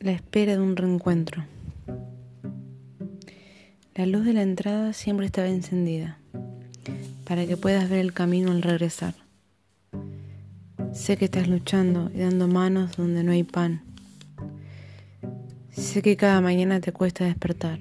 [0.00, 1.44] La espera de un reencuentro.
[3.96, 6.18] La luz de la entrada siempre estaba encendida
[7.24, 9.14] para que puedas ver el camino al regresar.
[10.92, 13.82] Sé que estás luchando y dando manos donde no hay pan.
[15.72, 17.80] Sé que cada mañana te cuesta despertar,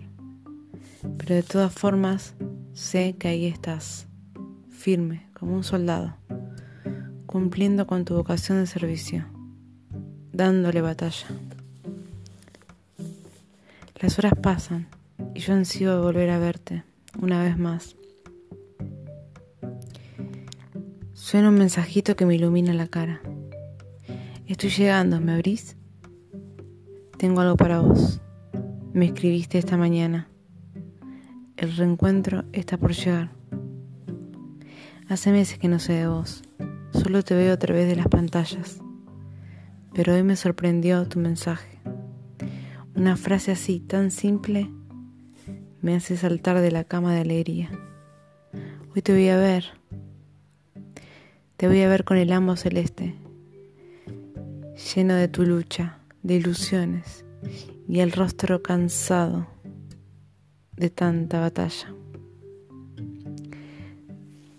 [1.20, 2.34] pero de todas formas
[2.74, 4.08] sé que ahí estás,
[4.72, 6.16] firme como un soldado,
[7.28, 9.28] cumpliendo con tu vocación de servicio,
[10.34, 11.28] dándole batalla.
[14.00, 14.88] Las horas pasan
[15.34, 16.84] y yo ansío de volver a verte
[17.20, 17.96] una vez más.
[21.14, 23.22] Suena un mensajito que me ilumina la cara.
[24.46, 25.78] Estoy llegando, ¿me abrís?
[27.18, 28.22] Tengo algo para vos.
[28.94, 30.30] Me escribiste esta mañana.
[31.56, 33.32] El reencuentro está por llegar.
[35.10, 36.44] Hace meses que no sé de vos.
[36.92, 38.80] Solo te veo a través de las pantallas.
[39.96, 41.77] Pero hoy me sorprendió tu mensaje.
[42.98, 44.72] Una frase así, tan simple,
[45.84, 47.70] me hace saltar de la cama de alegría.
[48.96, 49.66] Hoy te voy a ver.
[51.58, 53.14] Te voy a ver con el amo celeste,
[54.96, 57.24] lleno de tu lucha, de ilusiones
[57.88, 59.46] y el rostro cansado
[60.76, 61.94] de tanta batalla.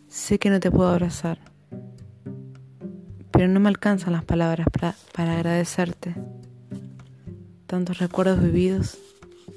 [0.07, 1.41] Sé que no te puedo abrazar,
[3.33, 6.15] pero no me alcanzan las palabras para, para agradecerte
[7.69, 8.99] tantos recuerdos vividos,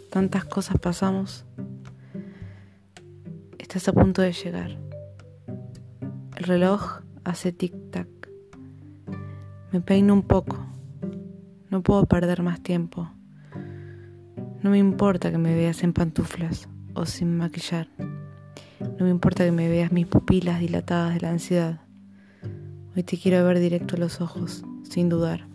[0.09, 1.45] tantas cosas pasamos.
[3.57, 4.77] Estás a punto de llegar.
[6.35, 8.09] El reloj hace tic-tac.
[9.71, 10.57] Me peino un poco.
[11.69, 13.09] No puedo perder más tiempo.
[14.61, 17.87] No me importa que me veas en pantuflas o sin maquillar.
[18.99, 21.79] No me importa que me veas mis pupilas dilatadas de la ansiedad.
[22.93, 25.50] Hoy te quiero ver directo a los ojos, sin dudar.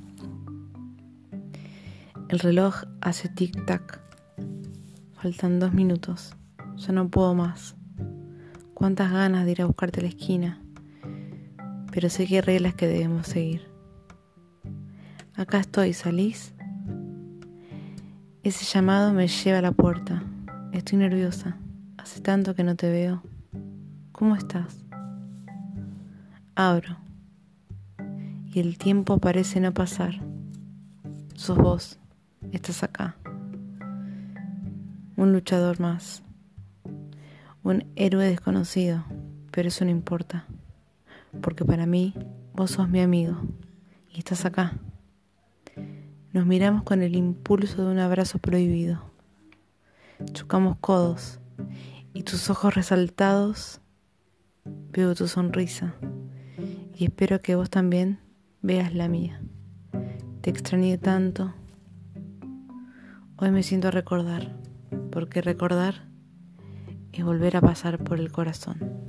[2.29, 4.01] El reloj hace tic-tac.
[5.13, 6.35] Faltan dos minutos.
[6.77, 7.77] Ya no puedo más.
[8.75, 10.61] Cuántas ganas de ir a buscarte a la esquina.
[11.93, 13.69] Pero sé que hay reglas que debemos seguir.
[15.37, 16.53] Acá estoy, ¿salís?
[18.43, 20.25] Ese llamado me lleva a la puerta.
[20.73, 21.57] Estoy nerviosa.
[21.97, 23.23] Hace tanto que no te veo.
[24.11, 24.85] ¿Cómo estás?
[26.57, 26.97] Abro.
[28.53, 30.21] Y el tiempo parece no pasar.
[31.37, 32.01] Sos vos
[32.53, 33.17] estás acá.
[35.17, 36.23] Un luchador más.
[37.63, 39.05] Un héroe desconocido,
[39.51, 40.47] pero eso no importa.
[41.41, 42.15] Porque para mí
[42.55, 43.37] vos sos mi amigo
[44.13, 44.79] y estás acá.
[46.33, 49.03] Nos miramos con el impulso de un abrazo prohibido.
[50.33, 51.41] Chocamos codos
[52.13, 53.81] y tus ojos resaltados
[54.65, 55.95] veo tu sonrisa
[56.99, 58.21] y espero que vos también
[58.63, 59.41] veas la mía.
[60.41, 61.55] Te extrañé tanto.
[63.39, 64.57] Hoy me siento a recordar,
[65.13, 66.09] porque recordar
[67.13, 69.05] es volver a pasar por el corazón.